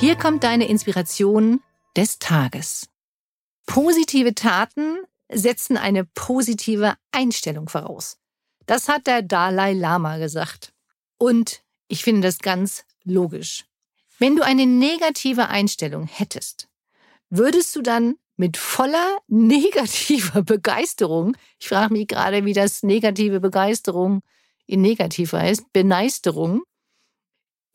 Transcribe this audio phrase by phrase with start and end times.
[0.00, 1.60] Hier kommt deine Inspiration
[1.96, 2.88] des Tages.
[3.66, 8.16] Positive Taten setzen eine positive Einstellung voraus.
[8.66, 10.72] Das hat der Dalai Lama gesagt.
[11.18, 13.64] Und ich finde das ganz logisch.
[14.20, 16.68] Wenn du eine negative Einstellung hättest,
[17.28, 24.22] würdest du dann mit voller negativer Begeisterung, ich frage mich gerade, wie das negative Begeisterung
[24.64, 26.62] in negativ heißt, Beneisterung,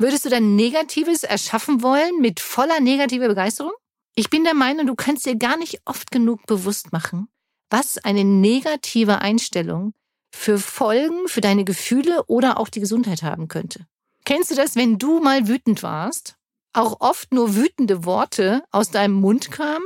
[0.00, 3.72] Würdest du dann Negatives erschaffen wollen mit voller negativer Begeisterung?
[4.14, 7.28] Ich bin der Meinung, du kannst dir gar nicht oft genug bewusst machen,
[7.68, 9.92] was eine negative Einstellung
[10.34, 13.86] für Folgen für deine Gefühle oder auch die Gesundheit haben könnte.
[14.24, 16.36] Kennst du das, wenn du mal wütend warst,
[16.72, 19.84] auch oft nur wütende Worte aus deinem Mund kamen?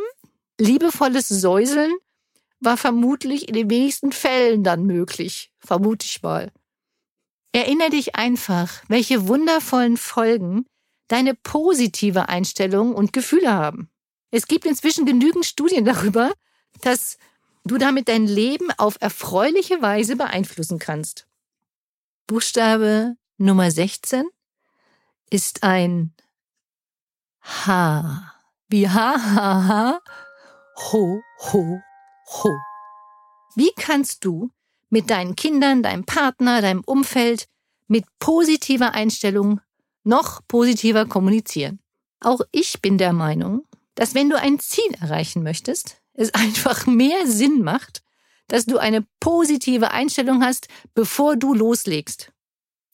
[0.61, 1.93] Liebevolles Säuseln
[2.61, 6.53] war vermutlich in den wenigsten Fällen dann möglich, vermute ich mal.
[7.55, 10.67] Erinnere dich einfach, welche wundervollen Folgen
[11.07, 13.89] deine positive Einstellung und Gefühle haben.
[14.33, 16.33] Es gibt inzwischen genügend Studien darüber,
[16.81, 17.17] dass
[17.65, 21.29] du damit dein Leben auf erfreuliche Weise beeinflussen kannst.
[22.27, 24.27] Buchstabe Nummer 16
[25.31, 26.13] ist ein
[27.41, 28.35] H.
[28.67, 30.01] Wie ha, ha, ha,
[30.91, 31.21] ho,
[31.53, 31.81] ho,
[32.27, 32.51] ho.
[33.55, 34.51] Wie kannst du
[34.95, 37.49] mit deinen Kindern, deinem Partner, deinem Umfeld
[37.89, 39.61] mit positiver Einstellung
[40.05, 41.81] noch positiver kommunizieren.
[42.21, 43.67] Auch ich bin der Meinung,
[43.97, 48.05] dass wenn du ein Ziel erreichen möchtest, es einfach mehr Sinn macht,
[48.47, 52.31] dass du eine positive Einstellung hast, bevor du loslegst.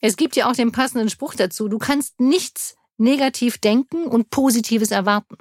[0.01, 4.91] Es gibt ja auch den passenden Spruch dazu, du kannst nichts negativ denken und Positives
[4.91, 5.37] erwarten.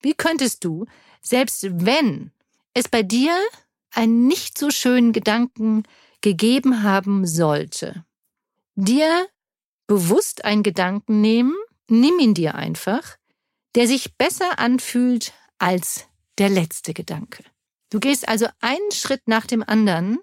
[0.00, 0.86] Wie könntest du,
[1.20, 2.32] selbst wenn
[2.74, 3.36] es bei dir
[3.92, 5.84] einen nicht so schönen Gedanken
[6.20, 8.04] gegeben haben sollte.
[8.74, 9.28] Dir
[9.86, 11.54] bewusst einen Gedanken nehmen,
[11.88, 13.16] nimm ihn dir einfach,
[13.74, 16.06] der sich besser anfühlt als
[16.38, 17.44] der letzte Gedanke.
[17.90, 20.18] Du gehst also einen Schritt nach dem anderen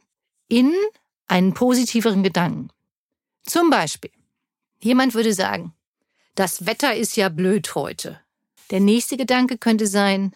[0.47, 0.73] in
[1.27, 2.69] einen positiveren Gedanken.
[3.43, 4.11] Zum Beispiel,
[4.81, 5.75] jemand würde sagen,
[6.35, 8.19] das Wetter ist ja blöd heute.
[8.71, 10.35] Der nächste Gedanke könnte sein,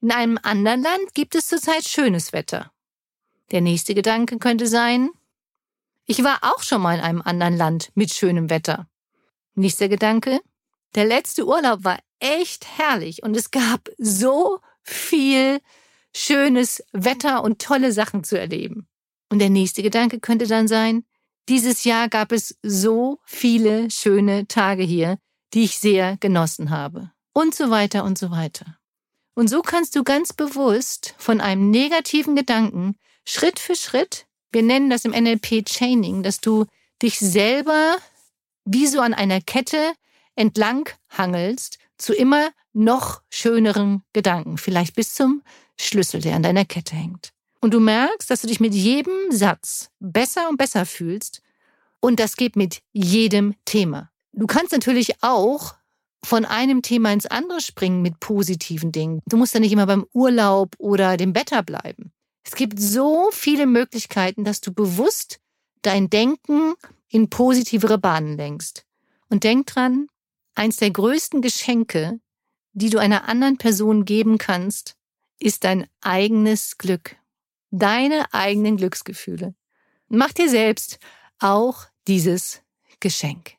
[0.00, 2.71] in einem anderen Land gibt es zurzeit schönes Wetter.
[3.52, 5.10] Der nächste Gedanke könnte sein,
[6.06, 8.88] ich war auch schon mal in einem anderen Land mit schönem Wetter.
[9.54, 10.40] Nächster Gedanke,
[10.94, 15.60] der letzte Urlaub war echt herrlich und es gab so viel
[16.14, 18.88] schönes Wetter und tolle Sachen zu erleben.
[19.30, 21.04] Und der nächste Gedanke könnte dann sein,
[21.48, 25.18] dieses Jahr gab es so viele schöne Tage hier,
[25.52, 27.10] die ich sehr genossen habe.
[27.34, 28.78] Und so weiter und so weiter.
[29.34, 34.90] Und so kannst du ganz bewusst von einem negativen Gedanken Schritt für Schritt, wir nennen
[34.90, 36.66] das im NLP Chaining, dass du
[37.00, 37.96] dich selber
[38.64, 39.92] wie so an einer Kette
[40.36, 45.42] entlang hangelst zu immer noch schöneren Gedanken, vielleicht bis zum
[45.78, 47.32] Schlüssel, der an deiner Kette hängt.
[47.60, 51.42] Und du merkst, dass du dich mit jedem Satz besser und besser fühlst
[52.00, 54.10] und das geht mit jedem Thema.
[54.32, 55.74] Du kannst natürlich auch
[56.24, 59.20] von einem Thema ins andere springen mit positiven Dingen.
[59.26, 62.12] Du musst ja nicht immer beim Urlaub oder dem Wetter bleiben.
[62.44, 65.40] Es gibt so viele Möglichkeiten, dass du bewusst
[65.82, 66.74] dein Denken
[67.08, 68.84] in positivere Bahnen lenkst.
[69.28, 70.08] Und denk dran,
[70.54, 72.20] eins der größten Geschenke,
[72.72, 74.96] die du einer anderen Person geben kannst,
[75.38, 77.16] ist dein eigenes Glück.
[77.70, 79.54] Deine eigenen Glücksgefühle.
[80.08, 80.98] Mach dir selbst
[81.38, 82.62] auch dieses
[83.00, 83.56] Geschenk.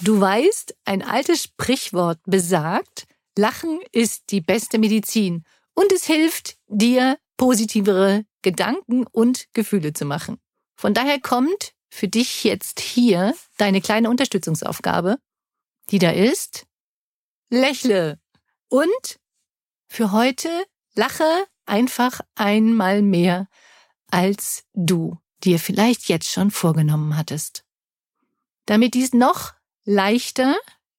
[0.00, 3.06] Du weißt, ein altes Sprichwort besagt,
[3.36, 10.38] Lachen ist die beste Medizin und es hilft dir, positivere Gedanken und Gefühle zu machen.
[10.76, 15.18] Von daher kommt für dich jetzt hier deine kleine Unterstützungsaufgabe,
[15.90, 16.66] die da ist,
[17.50, 18.18] lächle
[18.68, 19.20] und
[19.86, 20.48] für heute
[20.94, 23.48] lache einfach einmal mehr,
[24.10, 27.64] als du dir vielleicht jetzt schon vorgenommen hattest.
[28.66, 29.52] Damit dies noch
[29.84, 30.56] leichter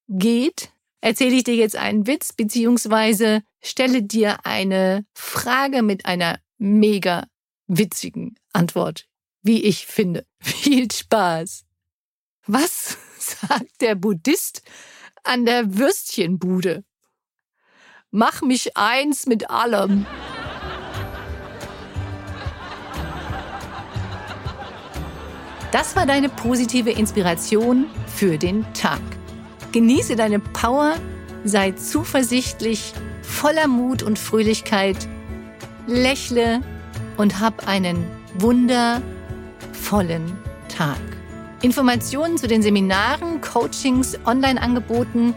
[0.08, 0.72] geht,
[1.06, 7.28] erzähle ich dir jetzt einen Witz beziehungsweise stelle dir eine Frage mit einer mega
[7.68, 9.06] witzigen Antwort,
[9.44, 10.26] wie ich finde.
[10.42, 11.64] Viel Spaß.
[12.48, 14.64] Was sagt der Buddhist
[15.24, 16.84] an der Würstchenbude?
[18.10, 20.08] Mach mich eins mit allem.
[25.72, 29.02] Das war deine positive Inspiration für den Tag.
[29.76, 30.96] Genieße deine Power,
[31.44, 34.96] sei zuversichtlich, voller Mut und Fröhlichkeit,
[35.86, 36.62] lächle
[37.18, 38.06] und hab einen
[38.36, 40.32] wundervollen
[40.70, 40.96] Tag.
[41.62, 45.34] Informationen zu den Seminaren, Coachings, Online-Angeboten,